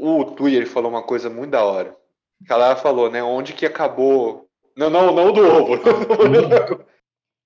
[0.00, 1.96] o Twitter falou uma coisa muito da hora.
[2.46, 3.22] Que ela falou, né?
[3.22, 4.48] Onde que acabou.
[4.76, 5.74] Não, não, não do ovo.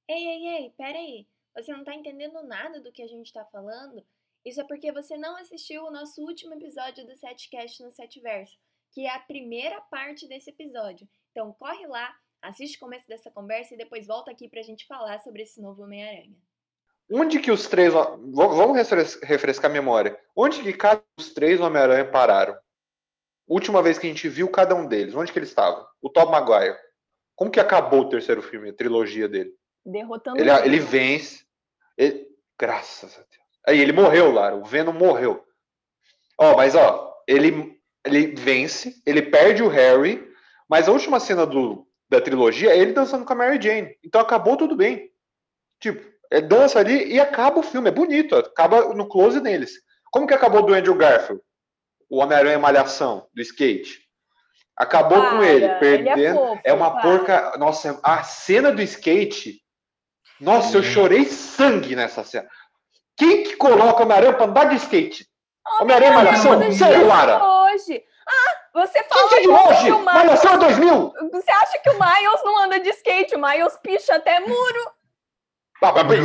[0.09, 1.27] Ei, ei, ei, pera aí.
[1.57, 4.05] Você não tá entendendo nada do que a gente tá falando?
[4.45, 8.59] Isso é porque você não assistiu o nosso último episódio do Setcast no Setverso,
[8.93, 11.09] que é a primeira parte desse episódio.
[11.31, 15.19] Então corre lá, assiste o começo dessa conversa e depois volta aqui pra gente falar
[15.21, 16.37] sobre esse novo Homem-Aranha.
[17.11, 17.93] Onde que os três.
[17.93, 18.77] Vamos
[19.23, 20.19] refrescar a memória.
[20.35, 22.57] Onde que cada os três Homem-Aranha pararam?
[23.47, 25.87] Última vez que a gente viu cada um deles, onde que eles estavam?
[26.01, 26.77] O Tom Maguire.
[27.35, 29.53] Como que acabou o terceiro filme, a trilogia dele?
[29.85, 31.45] Derrotando ele, ele vence.
[31.99, 32.27] Ele,
[32.59, 33.43] graças a Deus.
[33.67, 34.57] Aí ele morreu, Lara.
[34.57, 35.45] O Venom morreu.
[36.39, 40.33] Ó, mas ó, ele, ele vence, ele perde o Harry,
[40.69, 43.97] mas a última cena do, da trilogia é ele dançando com a Mary Jane.
[44.03, 45.11] Então acabou tudo bem.
[45.81, 47.89] Tipo, é dança ali e acaba o filme.
[47.89, 49.73] É bonito, acaba no close neles.
[50.13, 51.43] Como que acabou do Andrew Garfield?
[52.09, 54.03] O Homem-Aranha Malhação, do skate.
[54.77, 56.19] Acabou para, com ele, perdendo.
[56.19, 57.03] Ele é, fofo, é, uma para.
[57.03, 57.59] porca.
[57.59, 59.61] Nossa, a cena do skate.
[60.39, 62.47] Nossa, eu chorei sangue nessa cena.
[63.17, 65.27] Quem que coloca o Homem-Aranha pra andar de skate?
[65.81, 66.73] Homem-Aranha Malhação?
[66.73, 67.43] Sério, Lara?
[67.43, 68.05] Hoje.
[68.29, 69.85] Ah, você falou que, que de hoje?
[69.85, 70.15] Que o Miles...
[70.15, 71.13] Malhação é 2000?
[71.33, 73.35] Você acha que o Miles não anda de skate?
[73.35, 74.93] O Miles picha até muro.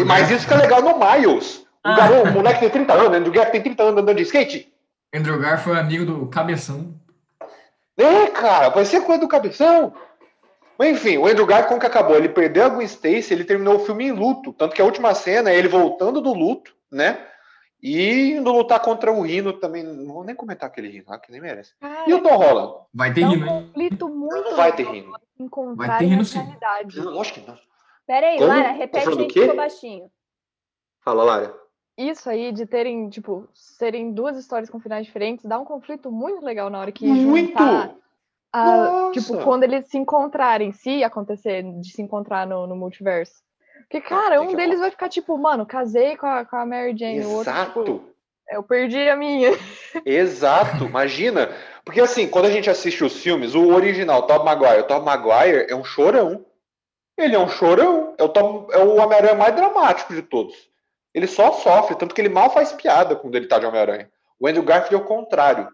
[0.05, 1.66] Mas isso que é legal no Miles.
[1.88, 1.95] O, ah.
[1.95, 4.73] garoto, o moleque tem 30 anos, Andrew Garfield tem 30 anos andando de skate.
[5.13, 6.94] Andrew Garfield foi amigo do Cabeção.
[7.95, 9.94] É, cara, pode ser coisa do Cabeção.
[10.77, 12.17] Mas enfim, o Andrew Garfield, como que acabou?
[12.17, 14.52] Ele perdeu a Gwen Stacy, ele terminou o filme em luto.
[14.52, 17.25] Tanto que a última cena é ele voltando do luto, né?
[17.81, 19.83] E indo lutar contra o Rino também.
[19.83, 21.73] Não vou nem comentar aquele Rino lá, que nem merece.
[21.79, 22.73] Cara, e o Tom Holland?
[22.94, 23.66] Vai ter é um Rino, hein?
[23.66, 25.13] conflito muito não vai ter Rino.
[25.75, 26.57] Vai ter Rino sim.
[26.97, 27.57] Lógico que não.
[28.05, 30.11] Pera aí, Lara, repete aí que ficou baixinho.
[31.03, 31.66] Fala, Lara.
[31.98, 36.45] Isso aí de terem, tipo, serem duas histórias com finais diferentes, dá um conflito muito
[36.45, 37.58] legal na hora que muito!
[37.58, 37.95] juntar.
[38.53, 43.44] A, tipo, quando eles se encontrarem, se acontecer de se encontrar no, no multiverso.
[43.81, 47.18] Porque, cara, um deles vai ficar tipo, mano, casei com a, com a Mary Jane.
[47.18, 47.30] Exato.
[47.30, 48.18] O outro, tipo,
[48.50, 49.52] eu perdi a minha.
[50.06, 51.50] Exato, imagina.
[51.84, 55.68] Porque assim, quando a gente assiste os filmes, o original, Tom Maguire, o Tom Maguire
[55.69, 56.46] é um chorão.
[57.18, 58.13] Ele é um chorão.
[58.18, 60.69] É o, Tom, é o Homem-Aranha mais dramático de todos.
[61.17, 64.07] Ele só sofre, tanto que ele mal faz piada quando ele tá de Homem-Aranha.
[64.39, 65.67] O Andrew Garfield é o contrário.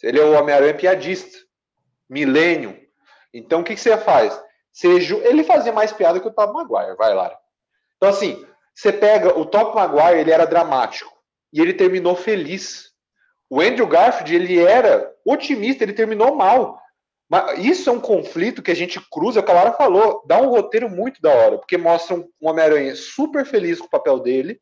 [0.00, 1.36] Ele é o Homem-Aranha piadista.
[2.08, 2.78] Milênio.
[3.32, 4.40] Então o que, que você faz?
[4.84, 7.36] Ele fazia mais piada que o Tom Maguire, vai lá.
[7.96, 11.12] Então assim, você pega o Tom Maguire, ele era dramático
[11.52, 12.92] e ele terminou feliz.
[13.50, 16.80] O Andrew Garfield, ele era otimista, ele terminou mal.
[17.28, 20.50] Mas isso é um conflito que a gente cruza, que a Lara falou, dá um
[20.50, 24.60] roteiro muito da hora, porque mostra um Homem-Aranha super feliz com o papel dele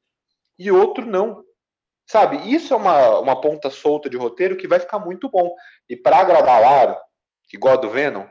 [0.67, 1.43] e outro não.
[2.07, 2.53] Sabe?
[2.53, 5.55] Isso é uma, uma ponta solta de roteiro que vai ficar muito bom.
[5.89, 7.01] E para agradar a Lara,
[7.49, 8.27] que gosta do Venom,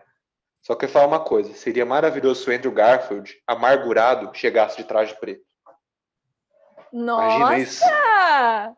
[0.61, 4.83] só que eu falar uma coisa: seria maravilhoso se o Andrew Garfield, amargurado, chegasse de
[4.83, 5.41] traje preto.
[6.91, 7.35] Nossa!
[7.35, 7.83] Imagina isso.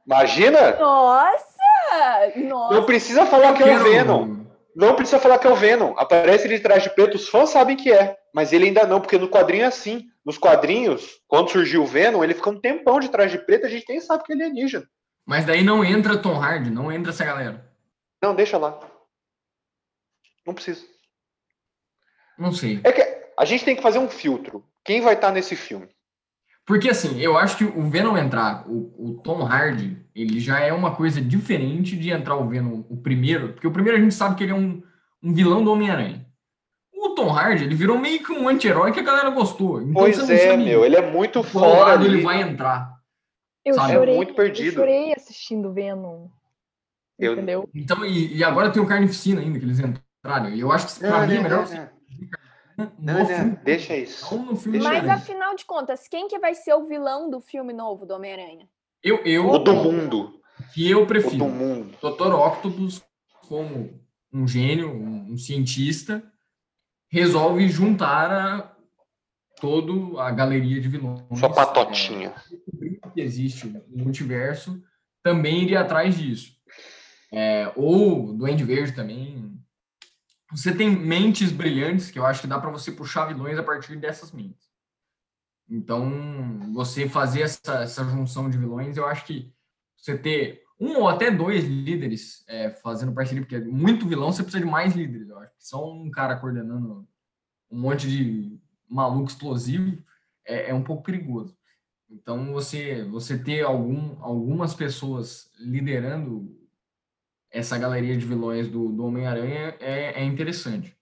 [0.05, 0.77] Imagina!
[0.77, 1.53] Nossa!
[2.37, 2.73] Nossa!
[2.73, 4.43] Não precisa falar que é o Venom.
[4.75, 5.93] Não precisa falar que é o Venom.
[5.97, 8.17] Aparece ele de traje preto, os fãs sabem que é.
[8.33, 10.07] Mas ele ainda não, porque no quadrinho é assim.
[10.25, 13.85] Nos quadrinhos, quando surgiu o Venom, ele fica um tempão de traje preto, a gente
[13.89, 14.87] nem sabe que ele é alienígena.
[15.25, 17.69] Mas daí não entra Tom Hardy, não entra essa galera.
[18.21, 18.79] Não, deixa lá.
[20.45, 20.85] Não precisa.
[22.37, 22.79] Não sei.
[22.83, 23.01] É que
[23.37, 24.65] a gente tem que fazer um filtro.
[24.83, 25.89] Quem vai estar nesse filme?
[26.65, 30.71] Porque assim, eu acho que o Venom entrar, o, o, Tom Hardy, ele já é
[30.71, 34.35] uma coisa diferente de entrar o Venom, o primeiro, porque o primeiro a gente sabe
[34.35, 34.81] que ele é um,
[35.21, 36.25] um vilão do Homem-Aranha.
[37.23, 39.81] O Tom Hardy, ele virou meio que um anti-herói que a galera gostou.
[39.81, 41.91] Então, pois é, meu, ele é muito fora.
[41.91, 42.93] Lado ele vai entrar.
[43.63, 43.93] Eu sabe?
[43.93, 44.67] chorei, é muito perdido.
[44.67, 46.27] Eu chorei assistindo Venom.
[47.17, 47.33] Eu...
[47.33, 47.69] Entendeu?
[47.73, 50.49] Então, e, e, agora tem o Carnificina ainda, que eles entraram.
[50.49, 51.65] E eu acho que pra mim é melhor.
[52.77, 54.25] Não, não, não, deixa isso.
[54.65, 58.15] Deixa Mas afinal de contas, quem que vai ser o vilão do filme novo do
[58.15, 58.67] Homem-Aranha?
[59.01, 60.41] Eu, eu, o do mundo.
[60.73, 61.45] Que eu prefiro.
[61.45, 61.95] O do mundo.
[62.01, 62.33] Dr.
[62.33, 63.03] Octopus
[63.47, 64.01] como
[64.33, 66.23] um gênio, um, um cientista,
[67.13, 68.75] resolve juntar a,
[69.61, 71.21] todo a galeria de vilões.
[71.37, 72.33] Sua patotinha.
[72.81, 74.81] É, que existe no multiverso,
[75.21, 76.51] também iria atrás disso.
[77.31, 79.55] É, ou do End Verde também,
[80.49, 83.95] você tem mentes brilhantes, que eu acho que dá para você puxar vilões a partir
[83.95, 84.65] dessas mentes.
[85.69, 89.53] Então, você fazer essa, essa junção de vilões, eu acho que
[89.95, 94.65] você ter um ou até dois líderes é, fazendo parceria, porque muito vilão você precisa
[94.65, 95.53] de mais líderes, eu acho.
[95.57, 97.07] Só um cara coordenando
[97.71, 98.59] um monte de
[98.89, 100.03] maluco explosivo
[100.45, 101.57] é, é um pouco perigoso.
[102.09, 106.53] Então, você, você ter algum, algumas pessoas liderando
[107.49, 110.95] essa galeria de vilões do, do Homem-Aranha é, é interessante.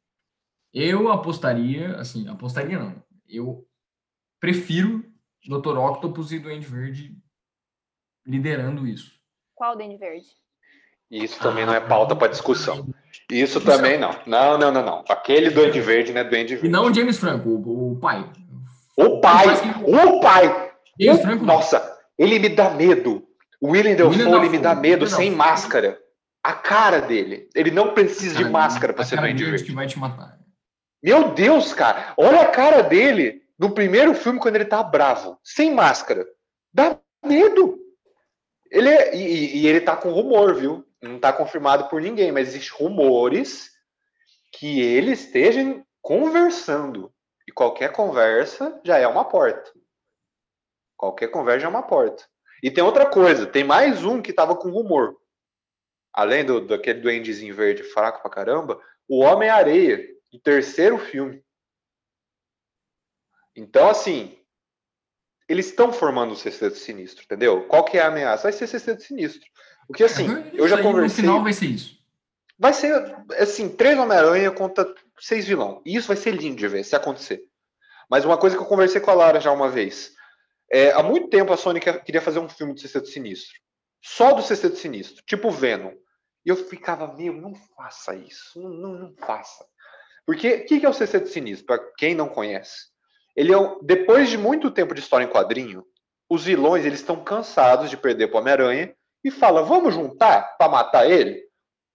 [0.72, 3.04] Eu apostaria, assim, apostaria não.
[3.28, 3.68] Eu
[4.40, 5.04] prefiro
[5.46, 5.78] Dr.
[5.78, 7.18] Octopus e Duende Verde
[8.26, 9.21] liderando isso.
[9.62, 10.26] Qual Duende Verde?
[11.12, 12.90] Isso também não é pauta para discussão.
[13.30, 14.10] Isso também não.
[14.26, 15.06] Não, não, não, não.
[15.08, 16.24] Aquele Duende Verde, né?
[16.24, 16.68] Duende Verde.
[16.68, 18.28] E não o James Franco, o, o pai.
[18.98, 19.46] O pai!
[19.86, 20.72] O pai!
[21.00, 21.46] James o, Franco.
[21.46, 23.24] Nossa, ele me dá medo.
[23.62, 26.00] O William Dafoe, me dá medo sem máscara.
[26.44, 27.48] A cara dele.
[27.54, 29.64] Ele não precisa de máscara para ser Duende Verde.
[29.64, 30.40] que vai te matar.
[31.04, 32.16] Meu Deus, cara.
[32.18, 36.26] Olha a cara dele no primeiro filme quando ele tá bravo, sem máscara.
[36.74, 37.81] Dá medo.
[38.72, 40.88] Ele é, e, e, ele tá com rumor, viu?
[41.02, 43.70] Não tá confirmado por ninguém, mas existem rumores
[44.54, 47.14] que ele esteja conversando.
[47.48, 49.72] E qualquer conversa já é uma porta.
[50.96, 52.24] Qualquer conversa é uma porta.
[52.64, 55.18] E tem outra coisa, tem mais um que tava com rumor.
[56.14, 61.44] Além do, daquele duendezinho verde fraco pra caramba, o Homem-Areia do terceiro filme.
[63.56, 64.41] Então, assim,
[65.52, 67.68] eles estão formando o Sexteto Sinistro, entendeu?
[67.68, 68.44] Qual que é a ameaça?
[68.44, 69.48] Vai ser Sexteto Sinistro.
[69.86, 71.24] Porque, assim, é, eu já conversei...
[71.24, 72.00] No final vai ser isso.
[72.58, 72.94] Vai ser,
[73.38, 75.82] assim, três Homem-Aranha contra seis vilão.
[75.86, 77.44] E isso vai ser lindo de ver, se acontecer.
[78.10, 80.14] Mas uma coisa que eu conversei com a Lara já uma vez.
[80.72, 83.60] É, há muito tempo a Sony queria fazer um filme do Sexteto Sinistro.
[84.02, 85.92] Só do Sexteto Sinistro, tipo Venom.
[86.46, 88.62] E eu ficava, meu, não faça isso.
[88.62, 89.66] Não, não, não faça.
[90.26, 92.91] Porque o que, que é o Sexteto Sinistro, para quem não conhece?
[93.36, 95.86] Ele é, depois de muito tempo de história em quadrinho,
[96.30, 100.70] os vilões eles estão cansados de perder para o Homem-Aranha e falam: vamos juntar para
[100.70, 101.44] matar ele?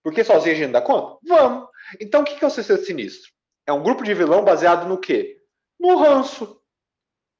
[0.02, 1.18] Porque sozinho a gente dá conta?
[1.26, 1.68] Vamos.
[2.00, 3.30] Então o que, que é o Sexteto Sinistro?
[3.66, 5.38] É um grupo de vilão baseado no quê?
[5.78, 6.60] No ranço.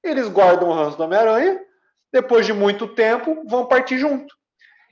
[0.03, 1.61] Eles guardam o ranço do Homem-Aranha,
[2.13, 4.35] depois de muito tempo, vão partir junto.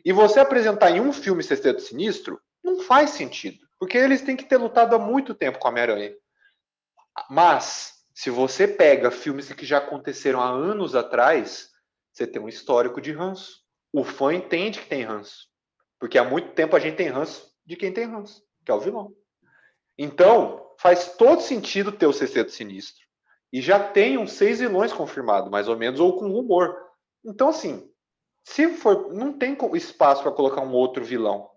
[0.04, 3.58] E você apresentar em um filme Sexteto Sinistro não faz sentido.
[3.78, 6.14] Porque eles têm que ter lutado há muito tempo com a Homem-Aranha.
[7.28, 11.70] Mas, se você pega filmes que já aconteceram há anos atrás,
[12.12, 13.62] você tem um histórico de ranço.
[13.93, 15.49] O fã entende que tem ranço.
[15.99, 18.81] Porque há muito tempo a gente tem ranço de quem tem ranço, que é o
[18.81, 19.12] vilão.
[19.99, 23.05] Então, faz todo sentido ter o Sexteto Sinistro.
[23.52, 26.76] E já tem uns seis vilões confirmados, mais ou menos, ou com rumor.
[27.25, 27.88] Então, assim,
[28.44, 29.12] se for.
[29.12, 31.49] Não tem espaço para colocar um outro vilão.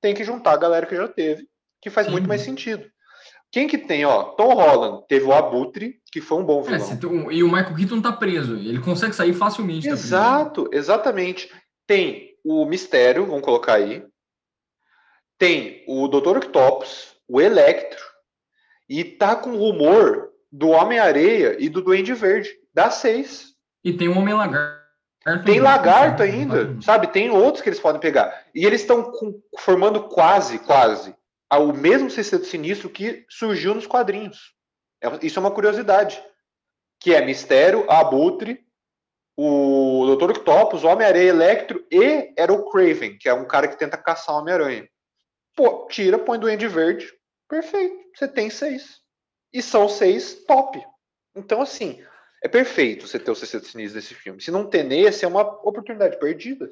[0.00, 1.48] Tem que juntar a galera que já teve
[1.80, 2.12] que faz Sim.
[2.12, 2.90] muito mais sentido.
[3.52, 4.24] Quem que tem, ó?
[4.34, 7.30] Tom Holland teve o Abutre, que foi um bom é, vilão.
[7.30, 8.54] É, e o Michael Keaton tá preso.
[8.54, 9.86] Ele consegue sair facilmente.
[9.86, 11.52] Exato, exatamente.
[11.86, 14.02] Tem o Mistério, vamos colocar aí.
[15.38, 16.38] Tem o Dr.
[16.38, 18.02] Octopus, o Electro.
[18.88, 22.48] E tá com rumor do Homem-Areia e do Duende Verde.
[22.72, 23.48] Dá seis.
[23.84, 24.86] E tem o Homem-Lagarto.
[25.44, 27.08] Tem lagarto ainda, sabe?
[27.08, 28.46] Tem outros que eles podem pegar.
[28.54, 29.12] E eles estão
[29.58, 31.14] formando quase, quase
[31.50, 34.55] ao mesmo sexteto sinistro que surgiu nos quadrinhos.
[35.02, 36.22] É, isso é uma curiosidade.
[37.00, 38.66] Que é Mistério, Abutre,
[39.36, 40.30] o Dr.
[40.30, 44.38] Octopus, Homem-Aranha Electro e era o Craven, que é um cara que tenta caçar o
[44.38, 44.88] Homem-Aranha.
[45.54, 47.12] Pô, tira, põe Duende Verde.
[47.48, 47.96] Perfeito.
[48.14, 49.00] Você tem seis.
[49.52, 50.82] E são seis top.
[51.34, 52.02] Então, assim,
[52.42, 54.40] é perfeito você ter o Sexteto Sinistro nesse filme.
[54.40, 56.70] Se não ter nesse, é uma oportunidade perdida.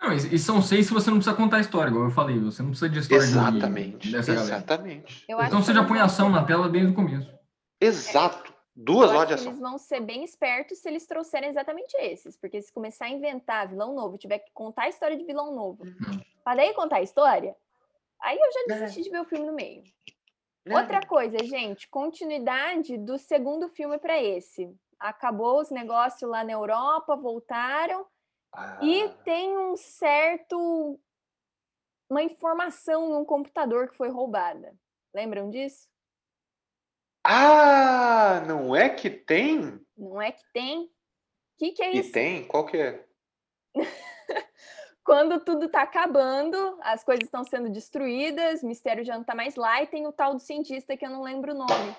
[0.00, 2.38] Não, e são seis se você não precisa contar a história, como eu falei.
[2.38, 5.26] Você não precisa de história exatamente, de, dessa exatamente.
[5.28, 5.48] galera.
[5.48, 7.30] Então você já põe ação na tela desde o começo.
[7.78, 8.54] Exato.
[8.74, 9.48] Duas horas de ação.
[9.48, 12.34] Eles vão ser bem espertos se eles trouxerem exatamente esses.
[12.38, 15.84] Porque se começar a inventar vilão novo, tiver que contar a história de vilão novo,
[15.84, 16.20] uhum.
[16.42, 17.54] para daí contar a história,
[18.22, 19.02] aí eu já desisti é.
[19.02, 19.82] de ver o filme no meio.
[20.64, 20.76] É.
[20.78, 24.74] Outra coisa, gente, continuidade do segundo filme para esse.
[24.98, 28.06] Acabou os negócios lá na Europa, voltaram
[28.82, 29.08] e ah.
[29.24, 30.98] tem um certo.
[32.08, 34.74] uma informação num computador que foi roubada.
[35.14, 35.88] Lembram disso?
[37.24, 39.80] Ah, não é que tem?
[39.96, 40.84] Não é que tem?
[40.84, 40.90] O
[41.58, 42.08] que, que é isso?
[42.08, 42.46] E tem?
[42.46, 43.04] Qual que é?
[45.04, 49.82] Quando tudo tá acabando, as coisas estão sendo destruídas, mistério já não tá mais lá,
[49.82, 51.96] e tem o tal do cientista que eu não lembro o nome.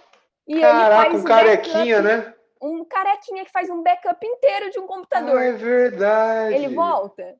[0.47, 2.35] E Caraca, um carequinha, né?
[2.61, 5.37] Um carequinha que faz um backup inteiro de um computador.
[5.37, 6.55] Ah, é verdade.
[6.55, 7.39] Ele volta.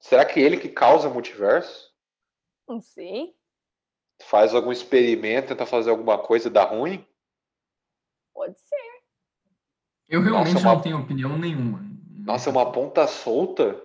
[0.00, 1.94] Será que ele que causa multiverso?
[2.66, 3.36] Não sei.
[4.22, 7.06] Faz algum experimento, tenta fazer alguma coisa e dá ruim?
[8.34, 9.02] Pode ser.
[10.08, 10.74] Eu realmente Nossa, uma...
[10.74, 11.80] não tenho opinião nenhuma.
[12.24, 13.80] Nossa, é uma ponta solta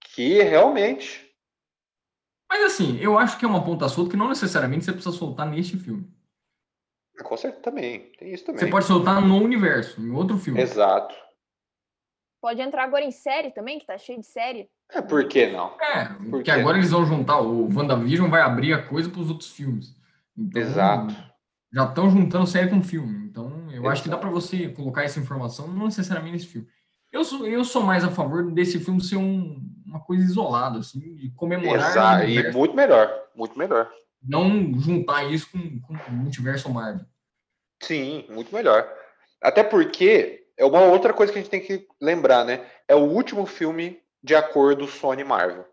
[0.00, 1.28] que realmente.
[2.48, 5.46] Mas assim, eu acho que é uma ponta solta que não necessariamente você precisa soltar
[5.46, 6.17] neste filme.
[7.22, 8.12] Com certeza também.
[8.18, 8.60] Tem isso também.
[8.60, 10.60] Você pode soltar no universo, em outro filme.
[10.60, 11.14] Exato.
[12.40, 14.68] Pode entrar agora em série também, que tá cheio de série.
[14.90, 15.74] É, por que não?
[15.80, 19.28] É, por porque agora eles vão juntar, o WandaVision vai abrir a coisa para os
[19.28, 19.94] outros filmes.
[20.36, 21.14] Então, Exato.
[21.72, 23.26] Já estão juntando série com filme.
[23.26, 23.88] Então, eu Exato.
[23.88, 26.68] acho que dá para você colocar essa informação, não necessariamente nesse filme.
[27.12, 31.16] Eu sou, eu sou mais a favor desse filme ser um, uma coisa isolada, assim,
[31.16, 31.90] de comemorar.
[31.90, 33.90] Exato, e muito melhor, muito melhor.
[34.22, 37.06] Não juntar isso com, com o multiverso Marvel.
[37.82, 38.92] Sim, muito melhor.
[39.40, 42.66] Até porque é uma outra coisa que a gente tem que lembrar, né?
[42.86, 45.64] É o último filme de acordo Sony Marvel.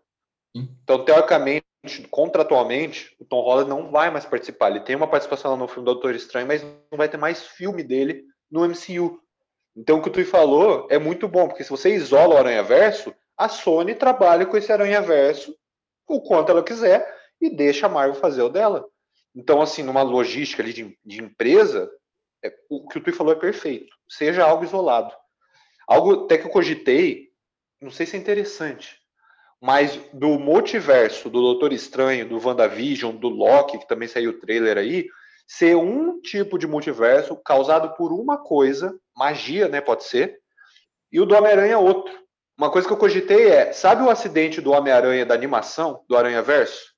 [0.56, 0.68] Sim.
[0.82, 1.64] Então, teoricamente,
[2.10, 4.70] contratualmente, o Tom Holland não vai mais participar.
[4.70, 7.82] Ele tem uma participação no filme do Doutor Estranho, mas não vai ter mais filme
[7.82, 9.20] dele no MCU.
[9.76, 12.62] Então, o que o Tui falou é muito bom, porque se você isola o Aranha
[12.62, 15.54] Verso, a Sony trabalha com esse Aranha Verso
[16.08, 18.84] o quanto ela quiser e deixa a Marvel fazer o dela.
[19.34, 21.90] Então, assim, numa logística ali de, de empresa,
[22.44, 23.94] é, o que o Tui falou é perfeito.
[24.08, 25.14] Seja algo isolado.
[25.86, 27.28] Algo até que eu cogitei,
[27.80, 28.98] não sei se é interessante,
[29.60, 34.78] mas do multiverso, do Doutor Estranho, do WandaVision, do Loki, que também saiu o trailer
[34.78, 35.06] aí,
[35.46, 40.40] ser um tipo de multiverso causado por uma coisa, magia, né, pode ser,
[41.12, 42.12] e o do Homem-Aranha outro.
[42.58, 46.42] Uma coisa que eu cogitei é, sabe o acidente do Homem-Aranha da animação, do Aranha
[46.42, 46.95] Verso?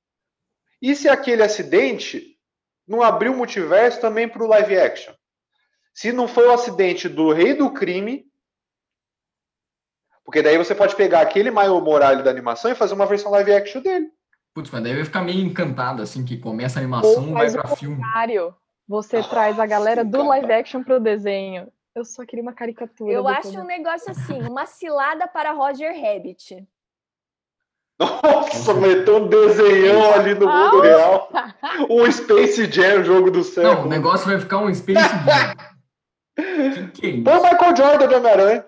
[0.81, 2.37] E se aquele acidente
[2.87, 5.13] não abriu o multiverso também para o live action?
[5.93, 8.25] Se não foi o acidente do Rei do Crime,
[10.23, 13.51] porque daí você pode pegar aquele Maio Morales da animação e fazer uma versão live
[13.51, 14.11] action dele.
[14.53, 17.75] Putz, mas daí vai ficar meio encantado, assim, que começa a animação e vai pra
[17.75, 18.01] filme.
[18.87, 21.71] Você ah, traz a galera do live action pro desenho.
[21.95, 23.11] Eu só queria uma caricatura.
[23.11, 26.65] Eu acho um negócio assim, uma cilada para Roger Rabbit.
[27.99, 31.29] Nossa, meteu um desenhão ali no mundo ah, real.
[31.89, 33.75] Um Space Jam, jogo do céu.
[33.75, 35.55] Não, o negócio vai ficar um Space Jam.
[36.39, 37.23] que, que é isso?
[37.23, 38.65] Põe o Michael Jordan de Homem-Aranha.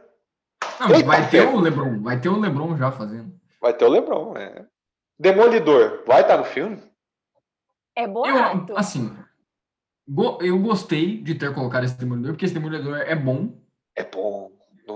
[0.79, 3.33] Não, vai ter o LeBron, vai ter o LeBron já fazendo.
[3.59, 4.65] Vai ter o LeBron, é.
[5.19, 6.81] Demolidor, vai estar no filme?
[7.95, 8.71] É boato.
[8.71, 9.15] Eu, assim,
[10.41, 13.53] eu gostei de ter colocado esse Demolidor, porque esse Demolidor é bom.
[13.95, 14.51] É bom.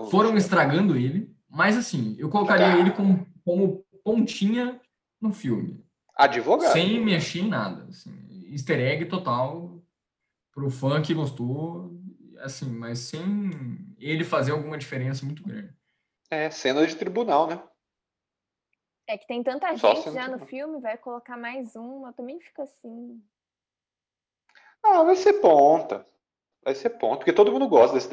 [0.10, 2.78] Foram estragando ele, mas assim, eu colocaria ah.
[2.78, 4.80] ele como, como pontinha
[5.20, 5.84] no filme.
[6.16, 6.72] Advogado.
[6.72, 7.86] Sem mexer em nada.
[7.90, 8.14] Assim,
[8.52, 9.84] easter egg total
[10.54, 11.92] pro fã que gostou,
[12.40, 13.26] assim, mas sem
[13.98, 15.76] ele fazer alguma diferença muito grande.
[16.30, 17.62] É, cena de tribunal, né?
[19.08, 22.64] É que tem tanta Só gente já no filme, vai colocar mais uma, também fica
[22.64, 23.22] assim.
[24.84, 26.06] Ah, vai ser ponta.
[26.64, 28.10] Vai ser ponta, porque todo mundo gosta desse.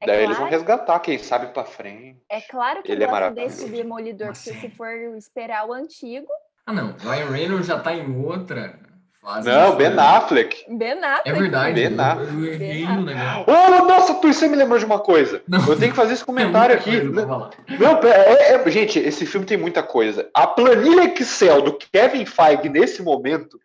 [0.00, 0.22] É Daí claro.
[0.22, 2.20] eles vão resgatar, quem sabe pra frente.
[2.30, 6.28] É claro que Ele é gosto desse Demolidor, porque se for esperar o antigo.
[6.66, 6.94] Ah, não.
[6.98, 8.78] Ryan Reynolds já tá em outra
[9.22, 9.48] fase.
[9.48, 10.64] Não, Ben Affleck.
[10.68, 11.28] Ben Affleck.
[11.28, 11.74] É verdade.
[11.74, 12.34] Ben Affleck.
[12.34, 13.44] Eu, errei no negócio.
[13.46, 15.42] Oh, nossa, tu, você me lembrou de uma coisa.
[15.48, 15.66] Não.
[15.66, 17.00] Eu tenho que fazer esse comentário é aqui.
[17.00, 20.28] Não, é, é, gente, esse filme tem muita coisa.
[20.34, 23.58] A planilha Excel do Kevin Feige nesse momento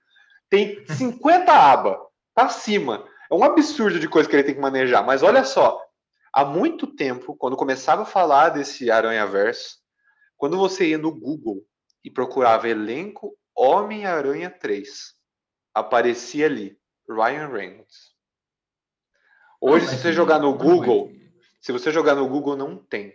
[0.50, 1.97] tem 50 abas.
[2.33, 3.03] Tá acima.
[3.29, 5.05] É um absurdo de coisa que ele tem que manejar.
[5.05, 5.79] Mas olha só.
[6.33, 9.77] Há muito tempo, quando começava a falar desse Aranha Verso,
[10.38, 11.61] quando você ia no Google
[12.03, 15.13] e procurava elenco Homem-Aranha 3,
[15.73, 18.11] aparecia ali Ryan Reynolds.
[19.59, 21.11] Hoje, se você jogar no Google,
[21.59, 23.13] se você jogar no Google, não tem.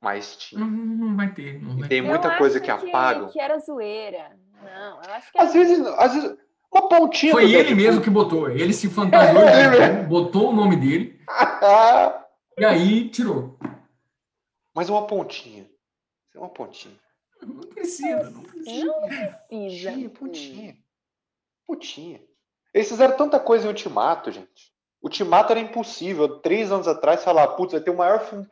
[0.00, 0.60] Mas tinha.
[0.60, 1.62] Não, não vai ter.
[1.62, 3.28] Não vai tem muita coisa que, que apagam.
[3.28, 4.36] Que era zoeira.
[4.60, 6.36] Não, eu acho que às vezes, às vezes,
[6.72, 7.32] uma pontinha.
[7.32, 8.50] Foi ele mesmo que botou.
[8.50, 11.20] Ele se fantasiou, é, botou o nome dele.
[12.58, 13.58] e aí tirou.
[14.74, 15.70] Mas uma pontinha.
[16.34, 16.98] Uma pontinha.
[17.42, 18.84] Não precisa, não precisa.
[18.84, 19.38] Não precisa.
[19.48, 20.78] Pontinha, pontinha.
[21.66, 22.22] Putinha.
[22.72, 24.72] Eles fizeram tanta coisa em Ultimato, gente.
[25.02, 26.40] Ultimato era impossível.
[26.40, 28.48] Três anos atrás, falar, putz, vai ter o maior filme.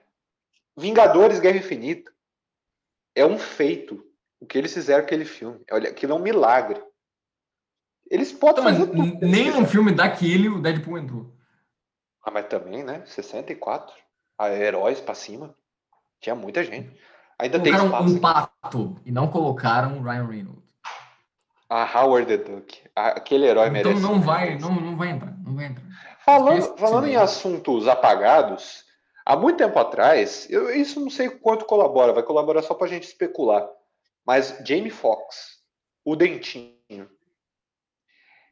[0.76, 2.12] Vingadores Guerra Infinita.
[3.14, 4.04] É um feito.
[4.40, 5.62] O que eles fizeram aquele filme.
[5.70, 6.82] Olha, aquilo é um milagre.
[8.10, 9.26] Eles podem fazer tudo.
[9.26, 11.32] Nem no filme daquele o Deadpool entrou.
[12.30, 13.02] Ah, mas também, né?
[13.06, 13.92] 64.
[14.38, 15.52] A ah, heróis pra cima.
[16.20, 16.96] Tinha muita gente.
[17.38, 18.14] Ainda colocaram tem espaço.
[18.14, 20.70] um pato e não colocaram Ryan Reynolds.
[21.68, 22.82] A Howard the Duck.
[22.94, 23.98] Aquele herói então merece.
[23.98, 25.84] Então não vai, não, não vai entrar, não vai entrar.
[26.24, 28.84] Falando, falando em assuntos apagados,
[29.26, 32.90] há muito tempo atrás, eu, isso não sei quanto colabora, vai colaborar só para a
[32.90, 33.68] gente especular.
[34.24, 35.62] Mas Jamie Foxx,
[36.04, 36.74] o Dentinho,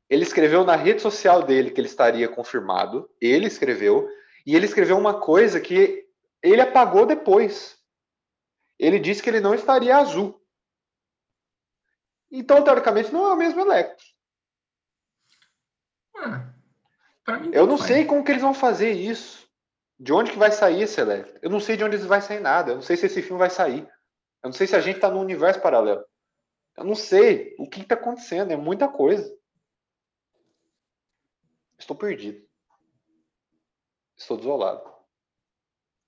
[0.09, 3.11] ele escreveu na rede social dele que ele estaria confirmado.
[3.21, 4.09] Ele escreveu,
[4.47, 6.09] e ele escreveu uma coisa que
[6.43, 7.79] ele apagou depois.
[8.79, 10.41] Ele disse que ele não estaria azul.
[12.31, 14.07] Então, teoricamente, não é o mesmo Electro.
[16.17, 16.53] Ah,
[17.53, 19.47] eu não sei como que eles vão fazer isso.
[20.01, 21.39] De onde que vai sair esse Electro?
[21.43, 22.73] Eu não sei de onde vai sair nada.
[22.73, 23.83] Eu não sei se esse filme vai sair.
[24.43, 26.05] Eu não sei se a gente tá num universo paralelo.
[26.77, 28.53] Eu não sei o que, que tá acontecendo.
[28.53, 29.38] É muita coisa.
[31.79, 32.41] Estou perdido.
[34.17, 34.83] Estou desolado.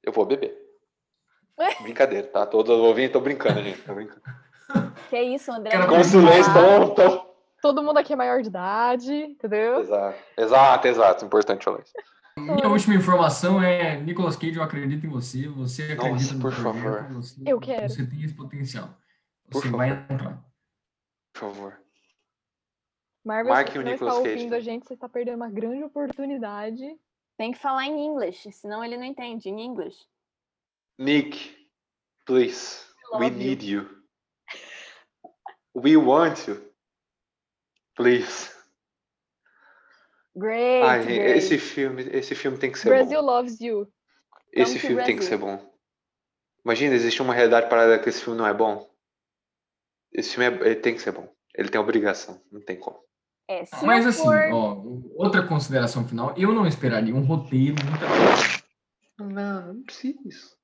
[0.02, 0.56] Eu vou beber.
[1.82, 2.46] Brincadeira, tá?
[2.46, 3.82] Todos ouvindo, tô brincando, gente.
[3.82, 4.22] Tô brincando.
[5.08, 5.70] Que isso, André?
[5.72, 7.30] Cara, Com silêncio, tão, tão...
[7.60, 9.80] Todo mundo aqui é maior de idade, entendeu?
[9.80, 11.24] Exato, exato, exato.
[11.26, 11.92] Importante falar isso.
[12.38, 15.46] Minha última informação é Nicolas Cage, eu acredito em você.
[15.48, 17.12] Você acredita Nossa, no por projeto, favor.
[17.12, 17.88] Você, Eu quero.
[17.90, 18.88] Você tem esse potencial.
[19.50, 19.76] Por Você favor.
[19.76, 20.42] vai entrar.
[21.34, 21.78] Por favor.
[23.24, 24.56] Marvel, Marque se o você está ouvindo né?
[24.56, 26.98] a gente, você está perdendo uma grande oportunidade.
[27.36, 29.48] Tem que falar em inglês, senão ele não entende.
[29.48, 30.06] Em inglês.
[30.98, 31.56] Nick,
[32.26, 32.84] please,
[33.14, 33.32] we you.
[33.32, 34.02] need you.
[35.74, 36.62] We want you.
[37.94, 38.50] Please.
[40.36, 41.38] Great, Ai, great.
[41.38, 43.26] esse filme, esse filme tem que ser Brasil bom.
[43.26, 43.92] loves you.
[44.52, 45.58] Esse Come filme tem que ser Brasil.
[45.58, 45.74] bom.
[46.64, 48.88] Imagina, existe uma realidade paralela que esse filme não é bom.
[50.12, 51.28] Esse filme é- ele tem que ser bom.
[51.54, 53.02] Ele tem obrigação, não tem como.
[53.50, 54.52] É, se Mas eu assim, for...
[54.52, 54.80] ó,
[55.16, 60.56] outra consideração final, eu não esperaria um roteiro muito Não, não precisa.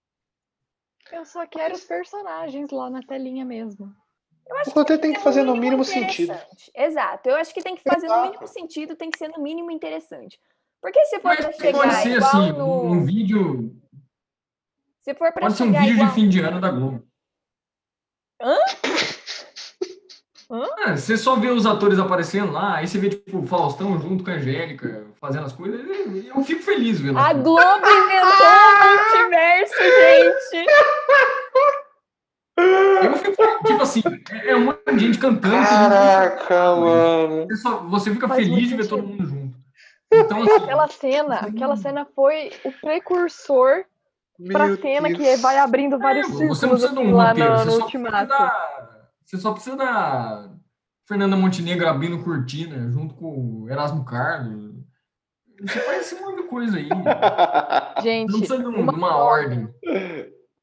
[1.11, 3.93] Eu só quero os personagens lá na telinha mesmo.
[4.69, 6.33] O roteiro tem que fazer no mínimo sentido.
[6.77, 8.31] Exato, eu acho que tem que fazer no Exato.
[8.31, 10.39] mínimo sentido, tem que ser no mínimo interessante.
[10.81, 12.83] Porque se for Mas pra chegar pode ser igual assim, no...
[12.85, 13.83] um vídeo.
[15.03, 16.09] Se for pra Pode ser um vídeo igual...
[16.09, 17.05] de fim de ano da Globo.
[18.41, 18.57] Hã?
[20.51, 24.23] Ah, você só vê os atores aparecendo lá, aí você vê, tipo, o Faustão junto
[24.23, 27.19] com a Angélica fazendo as coisas, e eu fico feliz vendo.
[27.19, 27.33] A.
[27.33, 30.67] Globo inventou o multiverso, gente!
[33.05, 35.57] Eu fico, tipo assim, é é um monte de gente cantando.
[35.57, 37.47] mundo- Caraca, mano.
[37.47, 39.57] Você, só- você fica Faz feliz de ver todo mundo junto.
[40.13, 43.85] Então, assim, Aquela cena, aquela cena foi o precursor
[44.53, 45.19] pra Meu cena Deus.
[45.19, 47.59] que vai abrindo vários é, círculos você não precisa de assim, um lá roteiro, no,
[47.59, 48.29] você no só precisa Ultimato.
[48.29, 48.96] da.
[49.27, 50.51] Você só precisa da
[51.09, 54.73] Fernanda Montenegro abrindo cortina junto com o Erasmo Carlos.
[55.61, 56.89] Você faz esse monte de coisa aí.
[57.97, 59.69] Não Gente, precisa de, um- uma uma ordem.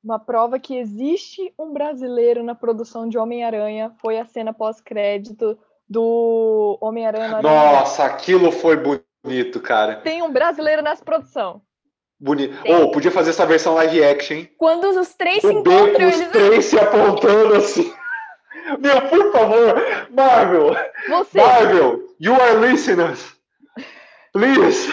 [0.01, 5.57] Uma prova que existe um brasileiro na produção de Homem-Aranha foi a cena pós-crédito
[5.89, 7.71] do Homem-Aranha no Aranha.
[7.79, 9.97] Nossa, aquilo foi bonito, cara.
[9.97, 11.61] Tem um brasileiro nessa produção.
[12.19, 12.61] Bonito.
[12.61, 12.81] Tem.
[12.83, 14.49] Oh, podia fazer essa versão live action, hein?
[14.57, 16.31] Quando os três se O beco, encontram, os eles...
[16.31, 17.93] três se apontando assim.
[18.79, 19.75] Meu, por favor,
[20.11, 20.75] Marvel,
[21.09, 23.33] Você, Marvel, you are listeners.
[24.31, 24.91] Please,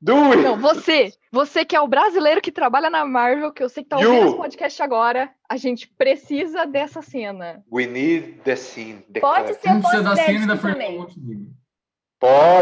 [0.00, 0.36] do it.
[0.42, 3.90] não, você, você que é o brasileiro que trabalha na Marvel, que eu sei que
[3.90, 4.10] tá You.
[4.10, 7.62] ouvindo esse podcast agora, a gente precisa dessa cena.
[7.70, 9.02] We need the scene.
[9.12, 9.60] The Pode cut.
[9.60, 10.98] ser Não precisa da cena da também.
[10.98, 11.46] Montenegro.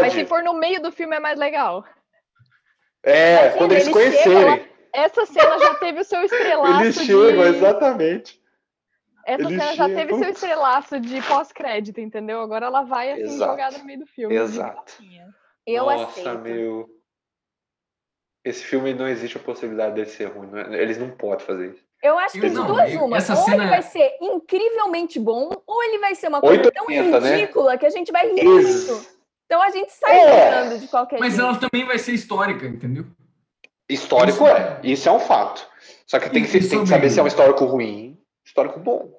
[0.01, 0.25] Mas se Pode.
[0.25, 1.83] for no meio do filme é mais legal.
[3.03, 4.67] É, quando eles ele chega conhecerem.
[4.93, 7.05] Essa cena já teve o seu estrelaço Eles de...
[7.05, 8.39] chegam, exatamente.
[9.27, 9.95] Essa eles cena já chegam.
[10.07, 12.39] teve seu estrelaço de pós-crédito, entendeu?
[12.41, 13.51] Agora ela vai assim Exato.
[13.51, 14.33] jogada no meio do filme.
[14.35, 14.93] Exato.
[15.65, 16.39] Eu Nossa, aceito.
[16.39, 16.89] meu.
[18.45, 20.47] Esse filme não existe a possibilidade dele ser ruim.
[20.47, 21.83] não é- Eles não podem fazer isso.
[22.01, 23.17] Eu acho que de duas eu- uma.
[23.17, 27.19] ou cena- ele vai ser incrivelmente bom, ou ele vai ser uma coisa 880, tão
[27.29, 27.35] né?
[27.35, 29.17] ridícula que a gente vai rir muito.
[29.45, 30.77] Então a gente sai É.
[30.77, 31.45] de qualquer Mas jeito.
[31.45, 33.05] ela também vai ser histórica, entendeu?
[33.89, 34.79] Histórico Isso- é.
[34.83, 35.67] Isso é um fato.
[36.05, 39.16] Só que tem que, tem que saber se é um histórico ruim, histórico bom.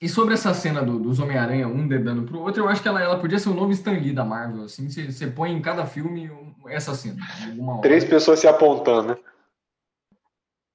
[0.00, 3.02] E sobre essa cena do- dos Homem-Aranha, um dedando pro outro, eu acho que ela,
[3.02, 5.84] ela podia ser o novo Stan Lee da Marvel, assim, você, você põe em cada
[5.86, 6.30] filme
[6.68, 7.18] essa cena.
[7.82, 9.16] Três pessoas se apontando, né?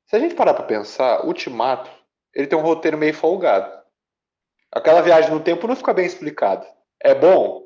[0.08, 1.90] Se a gente parar pra pensar, Ultimato,
[2.36, 3.72] ele tem um roteiro meio folgado.
[4.72, 6.68] Aquela viagem no tempo não fica bem explicada.
[7.02, 7.64] É bom?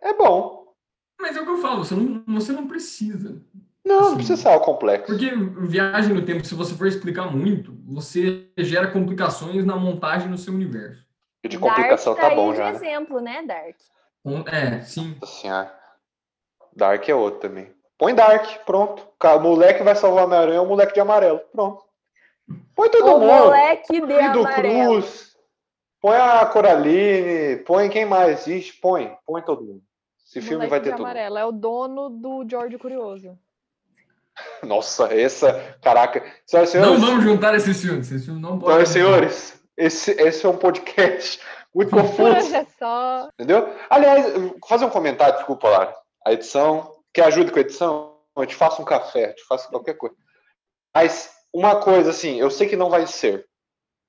[0.00, 0.72] É bom.
[1.20, 3.42] Mas é o que eu falo, você não, você não precisa.
[3.90, 5.06] Não, não Assim, precisa ser algo complexo.
[5.06, 5.30] Porque
[5.66, 10.52] viagem no tempo, se você for explicar muito, você gera complicações na montagem no seu
[10.54, 11.04] universo.
[11.42, 12.70] E de complicação Dark tá bom aí já.
[12.72, 12.86] de Né?
[12.88, 13.76] exemplo, né, Dark?
[14.22, 15.16] Com- É, sim.
[15.20, 15.74] Nossa senhora.
[16.76, 17.72] Dark é outro também.
[17.98, 19.06] Põe Dark, pronto.
[19.22, 21.40] O moleque vai salvar o Homem-Aranha é o moleque de amarelo.
[21.52, 21.84] Pronto.
[22.74, 23.26] Põe todo O mundo.
[23.44, 24.92] moleque de Põe do amarelo.
[25.00, 25.36] Cruz.
[26.00, 27.56] Põe a Coraline.
[27.64, 28.78] Põe quem mais existe.
[28.80, 29.14] Põe.
[29.26, 29.82] Põe todo mundo.
[30.26, 31.06] Esse filme Moleque vai de ter todo mundo.
[31.10, 31.38] amarelo.
[31.38, 33.38] É o dono do George Curioso.
[34.62, 35.78] Nossa, essa.
[35.82, 36.24] Caraca.
[36.46, 37.04] Senhoras e Não senhores.
[37.04, 38.10] vamos juntar esses filmes.
[38.10, 38.84] Esses filmes não podem.
[38.86, 39.62] Senhoras e senhores.
[39.76, 41.40] Esse, esse é um podcast
[41.74, 42.36] muito confuso.
[42.36, 43.28] hoje é só.
[43.34, 43.74] Entendeu?
[43.88, 44.26] Aliás,
[44.68, 45.94] fazer um comentário, desculpa lá.
[46.26, 46.96] A edição.
[47.14, 48.16] Quer ajuda com a edição?
[48.36, 50.14] Eu te faço um café, eu te faço qualquer coisa.
[50.94, 53.44] Mas uma coisa, assim, eu sei que não vai ser.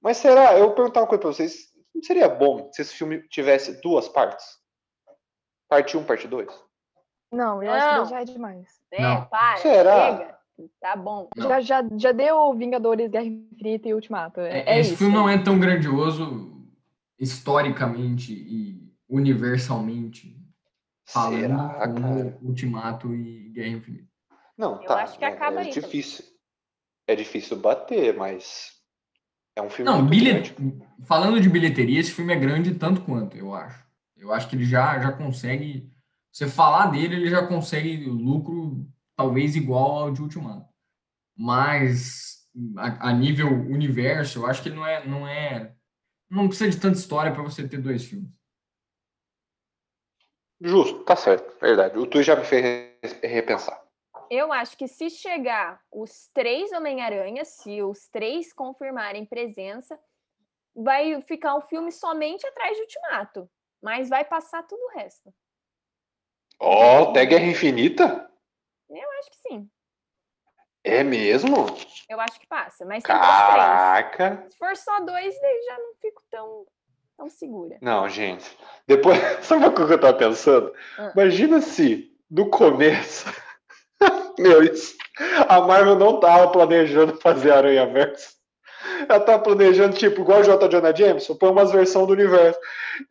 [0.02, 0.54] Mas será?
[0.58, 1.70] Eu vou perguntar uma coisa pra vocês.
[1.94, 4.46] Não seria bom se esse filme tivesse duas partes?
[5.70, 6.48] Parte 1, parte 2?
[7.32, 8.04] Não, eu acho Não.
[8.04, 8.67] que já é demais.
[8.91, 9.26] É, Não.
[9.26, 9.58] para.
[9.58, 10.17] Será?
[10.17, 10.41] Chega.
[10.80, 11.28] Tá bom.
[11.38, 14.41] Já, já, já deu Vingadores, Guerra Infinita e Ultimato.
[14.41, 15.00] É, é Esse isso.
[15.00, 16.52] filme não é tão grandioso
[17.17, 20.36] historicamente e universalmente
[21.06, 22.38] falando Será, como?
[22.41, 24.08] Ultimato e Guerra Infinita.
[24.58, 25.04] Não, Eu tá.
[25.04, 26.26] acho que é, acaba é aí difícil.
[27.08, 28.74] É difícil bater, mas
[29.56, 30.56] é um filme Não, muito bilhet...
[31.06, 33.84] falando de bilheteria, esse filme é grande tanto quanto, eu acho.
[34.15, 35.91] Eu acho que ele já, já consegue.
[36.32, 40.70] Você falar dele, ele já consegue lucro talvez igual ao de Ultimato.
[41.38, 45.06] Mas a, a nível universo, eu acho que ele não é.
[45.06, 45.76] Não, é,
[46.30, 48.30] não precisa de tanta história para você ter dois filmes.
[50.62, 51.98] Justo, tá certo, verdade.
[51.98, 53.82] O Tu já me fez re- repensar.
[54.30, 60.00] Eu acho que se chegar os três Homem-Aranha, se os três confirmarem presença,
[60.74, 63.50] vai ficar o filme somente atrás de Ultimato.
[63.82, 65.34] Mas vai passar tudo o resto.
[66.63, 68.30] Ó, até Guerra Infinita?
[68.88, 69.67] Eu acho que sim.
[70.84, 71.65] É mesmo?
[72.08, 72.86] Eu acho que passa.
[72.86, 74.52] Mas tem três.
[74.52, 76.65] Se for só dois, daí já não fico tão,
[77.17, 77.78] tão segura.
[77.82, 78.45] Não, gente.
[78.88, 80.71] Depois, sabe o que eu tava pensando?
[81.00, 81.12] Ah.
[81.15, 83.26] Imagina se no começo,
[84.38, 84.95] meu, isso,
[85.50, 88.39] a Marvel não tava planejando fazer Aranha Verso.
[89.10, 90.69] Ela tava planejando, tipo, igual o J.
[90.69, 92.60] Jonah Jameson, põe umas versões do universo.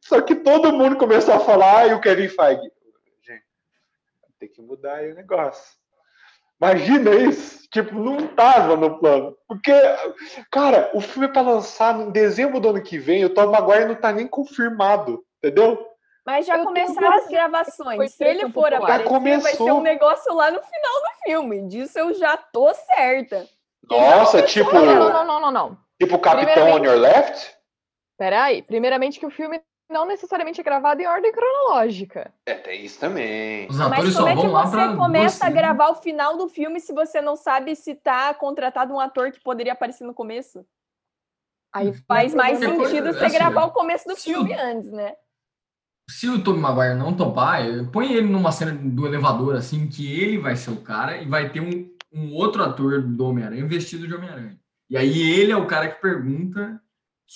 [0.01, 2.71] Só que todo mundo começou a falar, ah, e o Kevin Feige.
[4.41, 5.79] Tem que mudar aí o negócio.
[6.61, 7.69] Imagina isso.
[7.71, 9.37] Tipo, não tava no plano.
[9.47, 9.73] Porque,
[10.51, 13.85] cara, o filme é pra lançar em dezembro do ano que vem, o Tom Maguire
[13.85, 15.87] não tá nem confirmado, entendeu?
[16.27, 18.15] Mas já Eu começaram as gravações.
[18.15, 19.79] Se ele for aparecer, vai ser começou.
[19.79, 21.69] um negócio lá no final do filme.
[21.69, 23.47] Disso eu já tô certa.
[23.89, 25.79] Nossa, tipo, Não, não, não, não, não.
[26.01, 27.55] tipo Capitão on your left?
[28.19, 28.63] Peraí.
[28.63, 32.33] Primeiramente que o filme não necessariamente é gravado em ordem cronológica.
[32.47, 33.67] É, tem isso também.
[33.69, 36.79] Os Mas atores como só é que você começa a gravar o final do filme
[36.81, 40.65] se você não sabe se tá contratado um ator que poderia aparecer no começo?
[41.75, 45.15] Aí Faz mais sentido você assim, gravar o começo do o- filme antes, né?
[46.09, 50.39] Se o Tobey Maguire não topar, põe ele numa cena do elevador, assim, que ele
[50.39, 54.15] vai ser o cara e vai ter um, um outro ator do Homem-Aranha vestido de
[54.15, 54.59] Homem-Aranha.
[54.89, 56.83] E aí ele é o cara que pergunta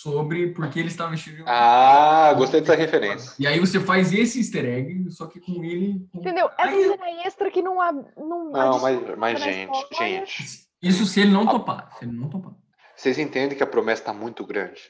[0.05, 2.31] sobre por que ele está vestido de Homem-Aranha.
[2.31, 3.33] Ah, gostei dessa referência.
[3.39, 6.05] E aí você faz esse easter egg, só que com ele.
[6.13, 6.51] com- Entendeu?
[6.59, 7.81] Essa Aí- cena extra que não.
[7.81, 10.27] ab- Não, Não, mas, mas na gente, história.
[10.27, 11.93] gente, Isso se ele não topar.
[11.97, 12.55] Se ele não topar.
[12.97, 14.83] vocês entendem que a promessa tá muito grande?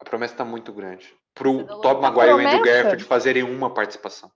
[0.00, 1.06] A promessa tá muito grande.
[1.32, 2.02] Tá Tobey louco?
[2.02, 2.72] Maguire e o Andrew promessa?
[2.82, 4.32] Garfield fazerem uma participação.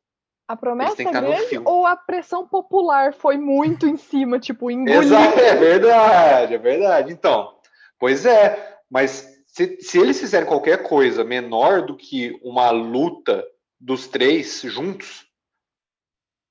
[0.46, 5.02] A promessa é grande ou a pressão popular foi muito em cima, tipo, engoliu?
[5.02, 7.12] Exato, é verdade, é verdade.
[7.12, 7.52] Então,
[7.98, 13.44] pois é, mas se, se eles fizerem qualquer coisa menor do que uma luta
[13.80, 15.26] dos três juntos,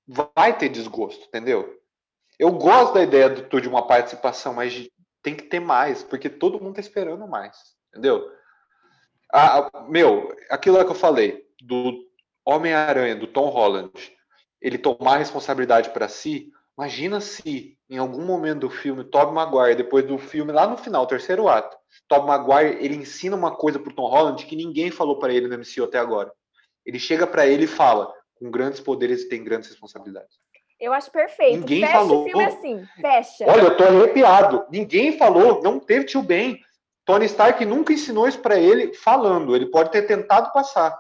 [0.05, 1.81] vai ter desgosto, entendeu?
[2.37, 4.89] Eu gosto da ideia do, de uma participação, mas
[5.23, 7.55] tem que ter mais, porque todo mundo tá esperando mais,
[7.89, 8.29] entendeu?
[9.33, 12.05] Ah, meu, aquilo lá que eu falei, do
[12.45, 13.91] Homem-Aranha, do Tom Holland,
[14.61, 19.75] ele tomar a responsabilidade para si, Imagina se, em algum momento do filme, Tobey Maguire,
[19.75, 21.75] depois do filme, lá no final, terceiro ato,
[22.07, 25.57] Tobey Maguire, ele ensina uma coisa pro Tom Holland que ninguém falou para ele no
[25.57, 26.31] MCU até agora.
[26.85, 30.37] Ele chega para ele e fala, com grandes poderes tem grandes responsabilidades.
[30.79, 31.59] Eu acho perfeito.
[31.59, 32.21] Ninguém fecha falou.
[32.21, 32.87] o filme assim.
[33.01, 33.45] Fecha.
[33.47, 34.65] Olha, eu tô arrepiado.
[34.69, 36.61] Ninguém falou, não teve tio Ben.
[37.03, 39.55] Tony Stark nunca ensinou isso para ele falando.
[39.55, 40.95] Ele pode ter tentado passar.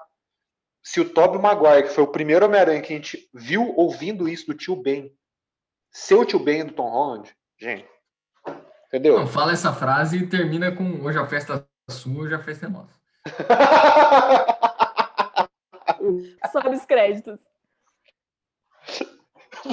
[0.83, 4.47] Se o Tobey Maguire, que foi o primeiro Homem-Aranha que a gente viu ouvindo isso
[4.47, 5.13] do tio Ben,
[5.91, 7.87] seu tio Ben do Tom Holland, gente,
[8.87, 9.19] entendeu?
[9.19, 12.65] Não, fala essa frase e termina com hoje a festa é sua, hoje a festa
[12.65, 12.97] é nossa.
[16.51, 17.39] Sobe os créditos.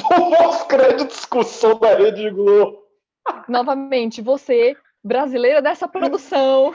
[0.08, 2.82] Pós-crédito discussão da Rede Globo.
[3.48, 6.74] Novamente, você, brasileira dessa produção.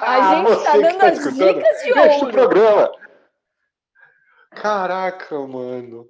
[0.00, 2.32] A gente tá dando as dicas de Fecha o ouro.
[2.32, 2.90] programa.
[4.50, 6.08] Caraca, mano.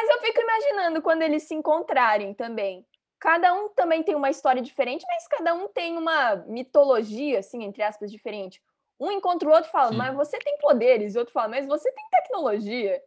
[0.00, 2.86] Mas eu fico imaginando quando eles se encontrarem também.
[3.18, 7.82] Cada um também tem uma história diferente, mas cada um tem uma mitologia, assim, entre
[7.82, 8.62] aspas, diferente.
[8.98, 9.96] Um encontra o outro e fala, Sim.
[9.98, 11.14] mas você tem poderes.
[11.14, 13.02] E outro fala, mas você tem tecnologia.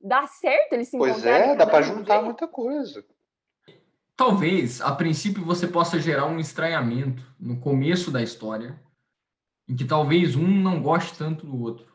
[0.00, 1.50] Dá certo eles se Pois encontrarem?
[1.50, 2.24] é, dá um juntar jeito?
[2.24, 3.04] muita coisa.
[4.16, 8.80] Talvez, a princípio, você possa gerar um estranhamento no começo da história,
[9.68, 11.91] em que talvez um não goste tanto do outro.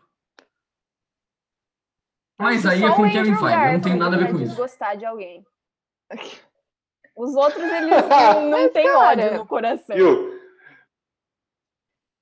[2.38, 4.50] Mas aí é com o Kevin Feige, eu não tenho nada a ver com isso.
[4.50, 5.46] desgostar de alguém.
[7.16, 7.90] Os outros, eles
[8.52, 9.96] não, têm ódio no coração.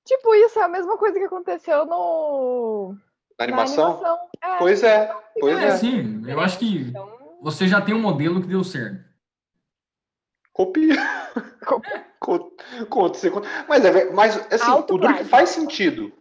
[0.05, 2.95] Tipo, isso é a mesma coisa que aconteceu no.
[3.37, 3.91] Na na animação?
[3.93, 4.19] animação.
[4.41, 5.71] É, Pois é, pois É, é.
[5.71, 9.03] sim, eu acho que Então, você já tem um modelo que deu certo.
[10.53, 10.95] Copia.
[12.89, 13.17] Conta,
[13.67, 16.13] mas, é, mas assim, o Drake faz sentido.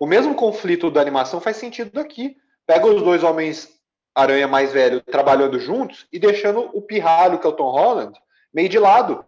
[0.00, 2.36] O mesmo conflito da animação faz sentido aqui.
[2.66, 3.68] Pega os dois homens
[4.14, 8.18] aranha mais velho trabalhando juntos e deixando o pirralho, que é o Tom Holland,
[8.52, 9.24] meio de lado.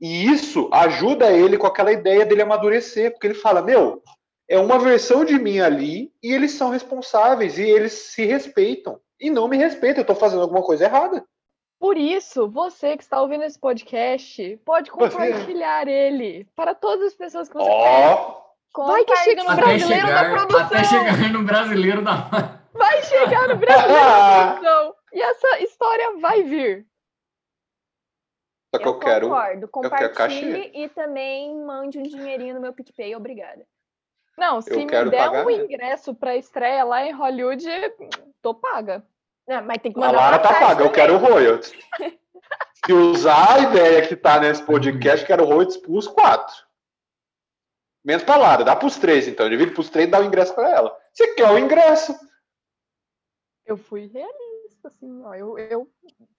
[0.00, 4.02] E isso ajuda ele com aquela ideia dele amadurecer, porque ele fala: Meu,
[4.48, 9.00] é uma versão de mim ali e eles são responsáveis e eles se respeitam.
[9.18, 11.24] E não me respeitam, eu estou fazendo alguma coisa errada.
[11.78, 15.90] Por isso, você que está ouvindo esse podcast, pode compartilhar você...
[15.90, 17.82] ele para todas as pessoas que você oh.
[17.82, 18.46] quer.
[18.76, 20.66] Vai que chega no até brasileiro chegar, da produção.
[20.66, 22.55] Até chegar no brasileiro da.
[22.76, 24.94] Vai chegar no brasileiro da produção.
[25.12, 26.86] E essa história vai vir.
[28.74, 29.28] Só que eu, eu quero.
[29.28, 29.68] Concordo.
[29.68, 33.66] Compartilhe e também mande um dinheirinho no meu PicPay, obrigada.
[34.36, 37.64] Não, se me der pagar, um ingresso para estreia lá em Hollywood,
[38.42, 39.02] tô paga.
[39.48, 40.86] Não, mas tem que mandar A Lara tá paga, também.
[40.86, 41.72] eu quero royalties.
[42.84, 46.54] se usar a ideia que tá nesse podcast, quero royalties pros quatro.
[48.04, 49.48] Menos pra Lara, dá pros três, então.
[49.48, 50.96] Divide pros três e dá o ingresso pra ela.
[51.12, 52.14] Você quer o ingresso?
[53.66, 55.34] Eu fui realista, assim, ó.
[55.34, 55.88] Eu, eu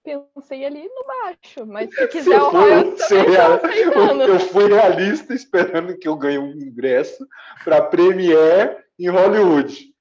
[0.02, 6.08] pensei ali no baixo, mas se quiser o royalties eu, eu fui realista esperando que
[6.08, 7.26] eu ganhe um ingresso
[7.62, 9.92] pra Premiere em Hollywood.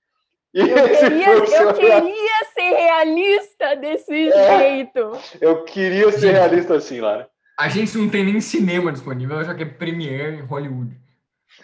[0.54, 5.12] E eu queria, eu queria ser realista desse é, jeito.
[5.42, 7.30] Eu queria ser realista assim, Lara.
[7.60, 10.96] A gente não tem nem cinema disponível, já que é Premiere em Hollywood.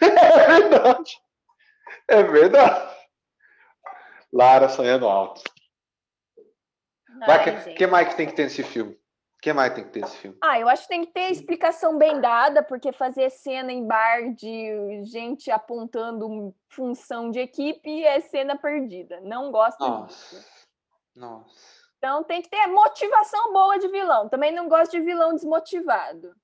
[0.00, 1.16] É verdade.
[2.08, 2.94] É verdade.
[4.32, 5.42] Lara sonhando alto.
[7.16, 8.98] O que mais que tem que ter nesse filme?
[9.44, 10.38] que mais tem que ter esse filme?
[10.40, 14.32] Ah, eu acho que tem que ter explicação bem dada, porque fazer cena em bar
[14.34, 19.20] de gente apontando função de equipe é cena perdida.
[19.20, 20.36] Não gosto Nossa.
[20.36, 20.48] disso.
[21.14, 21.84] Nossa.
[21.98, 24.30] Então tem que ter motivação boa de vilão.
[24.30, 26.34] Também não gosto de vilão desmotivado.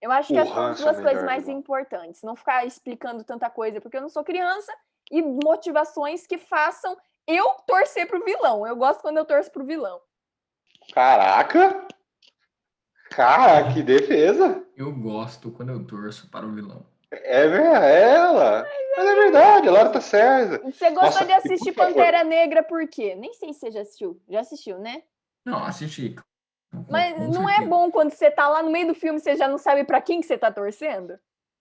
[0.00, 2.22] Eu acho que são as duas é coisas mais importantes.
[2.22, 4.72] Não ficar explicando tanta coisa, porque eu não sou criança,
[5.10, 6.96] e motivações que façam
[7.28, 8.66] eu torcer pro vilão.
[8.66, 10.00] Eu gosto quando eu torço pro vilão.
[10.94, 11.86] Caraca!
[13.10, 14.64] Cara, que defesa!
[14.74, 16.86] Eu gosto quando eu torço para o vilão.
[17.10, 18.66] É, é ela.
[18.96, 20.58] Mas é verdade, a Laura tá certa.
[20.58, 23.14] Você gostou Nossa, de assistir Pantera Negra por quê?
[23.14, 24.20] Nem sei se você já assistiu.
[24.28, 25.02] Já assistiu, né?
[25.44, 26.14] Não, assisti.
[26.88, 27.62] Mas Com não é certeza.
[27.62, 30.00] é bom quando você tá lá no meio do filme você já não sabe para
[30.00, 31.12] quem que você tá torcendo?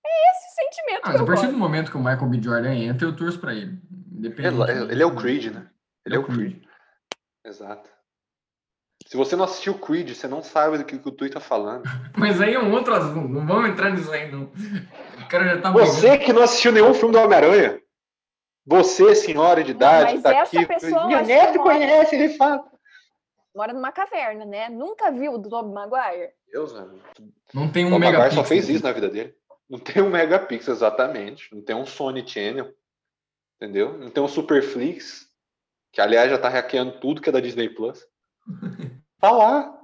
[0.06, 1.52] É esse o sentimento ah, mas a partir gosto.
[1.52, 2.42] do momento que o Michael B.
[2.42, 3.80] Jordan entra, eu torço pra ele.
[4.18, 5.70] Ele, ele é o Creed, né?
[6.06, 6.64] Ele é o Creed.
[7.46, 7.90] Exato.
[9.06, 11.40] Se você não assistiu o Creed, você não sabe do que, que o Tui tá
[11.40, 11.84] falando.
[12.18, 14.44] Mas aí é um outro assunto, não vamos entrar nisso aí, não.
[14.44, 16.26] O cara já tá Você brigando.
[16.26, 17.82] que não assistiu nenhum filme do Homem-Aranha.
[18.66, 20.58] Você, senhora de idade, não, tá aqui.
[21.06, 22.66] Minha neta conhece, ele fala.
[23.56, 24.68] Mora numa caverna, né?
[24.68, 26.32] Nunca viu o do Tobey Maguire?
[26.52, 26.86] Deus, né?
[27.54, 28.44] Não tem um Tom megapixel.
[28.44, 29.34] só fez isso na vida dele.
[29.70, 31.54] Não tem um megapixel, exatamente.
[31.56, 32.74] Não tem um Sony Channel.
[33.58, 33.98] Entendeu?
[33.98, 35.28] Não tem um Superflix.
[35.92, 38.06] Que, aliás, já tá hackeando tudo que é da Disney Plus.
[39.20, 39.76] Tá lá.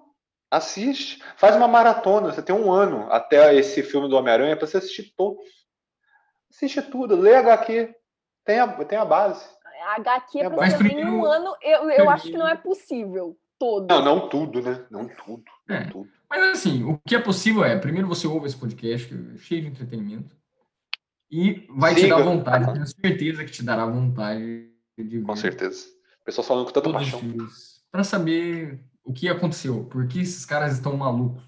[0.51, 1.19] Assiste.
[1.37, 2.31] Faz uma maratona.
[2.31, 5.43] Você tem um ano até esse filme do Homem-Aranha para você assistir todos.
[6.51, 7.15] Assiste tudo.
[7.15, 7.95] Lê HQ.
[8.45, 9.43] Tem a, tem a base.
[9.87, 13.37] A HQ é para você em um ano, eu, eu acho que não é possível.
[13.59, 13.87] Todo.
[13.87, 14.85] Não, não tudo, né?
[14.89, 15.43] Não tudo.
[15.67, 15.85] Não é.
[15.89, 16.09] tudo.
[16.29, 19.67] Mas assim, o que é possível é, primeiro você ouve esse podcast, é cheio de
[19.67, 20.35] entretenimento,
[21.33, 22.05] e vai Siga.
[22.05, 22.73] te dar vontade.
[22.73, 25.23] Tenho certeza que te dará vontade de ver.
[25.23, 25.87] Com certeza.
[26.23, 27.19] Pessoal falando com tanta paixão.
[27.91, 31.43] Para saber o que aconteceu, por que esses caras estão malucos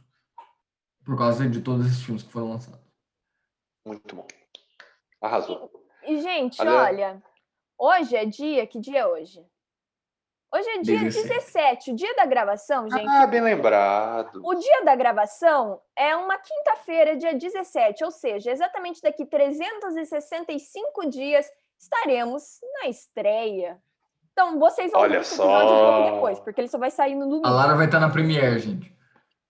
[1.06, 2.84] por causa de todos esses filmes que foram lançados.
[3.86, 4.28] Muito bom.
[5.22, 5.72] Arrasou.
[6.04, 7.22] E, gente, olha,
[7.78, 9.46] hoje é dia, que dia é hoje?
[10.54, 11.28] Hoje é dia 17.
[11.28, 13.08] 17, o dia da gravação, gente.
[13.10, 14.42] Ah, bem lembrado.
[14.44, 21.46] O dia da gravação é uma quinta-feira, dia 17, ou seja, exatamente daqui 365 dias
[21.78, 23.78] estaremos na estreia
[24.36, 25.76] então, vocês vão Olha ver esse episódio só.
[25.76, 27.48] um pouco depois, porque ele só vai sair no domingo.
[27.48, 28.94] A Lara vai estar na Premiere, gente.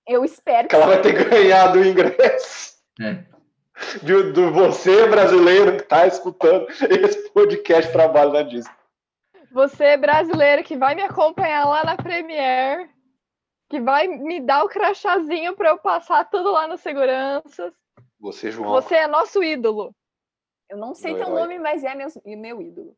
[0.07, 2.75] Eu espero que, ela vai ter ganhado o ingresso.
[3.01, 3.23] É.
[4.03, 8.71] De, de você, brasileiro, que está escutando esse podcast Trabalho na Disney.
[9.55, 12.89] Você, brasileiro, que vai me acompanhar lá na Premiere,
[13.69, 17.73] que vai me dar o crachazinho para eu passar tudo lá no Seguranças.
[18.19, 18.69] Você, João.
[18.71, 19.95] Você é nosso ídolo.
[20.69, 22.97] Eu não sei teu nome, mas é meu, meu ídolo.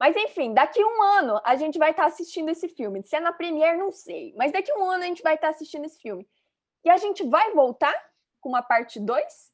[0.00, 3.02] Mas enfim, daqui um ano a gente vai estar tá assistindo esse filme.
[3.02, 4.32] Se é na Premiere, não sei.
[4.34, 6.26] Mas daqui um ano a gente vai estar tá assistindo esse filme.
[6.86, 7.94] E a gente vai voltar
[8.40, 9.52] com uma parte 2?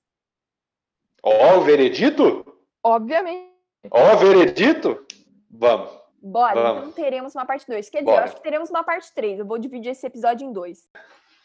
[1.21, 2.47] Ó, o veredito?
[2.81, 3.51] Obviamente.
[3.90, 5.05] Ó, o veredito?
[5.51, 6.04] Vamos.
[6.25, 6.89] Bora, Vamos.
[6.89, 7.91] então teremos uma parte 2.
[7.91, 8.23] Quer dizer, Bora.
[8.23, 9.41] eu acho que teremos uma parte 3.
[9.41, 10.89] Eu vou dividir esse episódio em dois.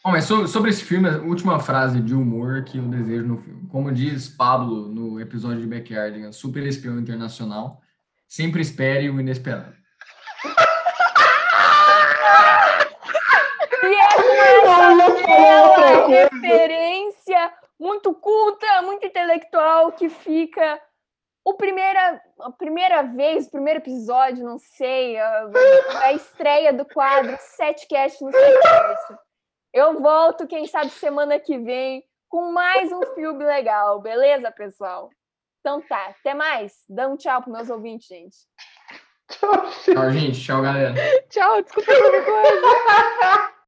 [0.02, 3.68] Bom, mas sobre esse filme, a última frase de humor que eu desejo no filme.
[3.68, 7.82] Como diz Pablo no episódio de Backyard, super espião internacional,
[8.26, 9.74] sempre espere o inesperado.
[13.84, 20.80] e é com essa referência muito culta, muito intelectual que fica
[21.44, 25.50] o primeira, a primeira vez, o primeiro episódio, não sei, a,
[26.04, 29.18] a estreia do quadro Sete Cast no Setverso.
[29.72, 35.08] Eu volto, quem sabe, semana que vem, com mais um filme legal, beleza, pessoal?
[35.60, 36.72] Então tá, até mais.
[36.88, 38.36] Dá um tchau para meus ouvintes, gente.
[39.28, 40.42] Tchau, gente.
[40.42, 40.94] Tchau, galera.
[41.28, 43.52] tchau, desculpa qualquer coisa.